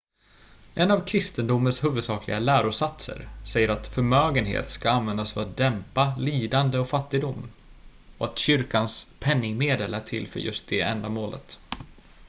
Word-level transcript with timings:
en 0.73 0.91
av 0.91 0.99
kristendomens 1.05 1.83
huvudsakliga 1.83 2.39
lärosatser 2.39 3.29
säger 3.45 3.69
att 3.69 3.87
förmögenhet 3.87 4.69
ska 4.69 4.91
användas 4.91 5.31
för 5.31 5.41
att 5.41 5.57
dämpa 5.57 6.15
lidande 6.17 6.77
och 6.79 6.89
fattigdom 6.89 7.49
och 8.17 8.25
att 8.27 8.39
kyrkans 8.39 9.07
penningmedel 9.19 9.93
är 9.93 9.99
till 9.99 10.27
för 10.27 10.39
just 10.39 10.67
det 10.67 10.81
ändamålet 10.81 11.59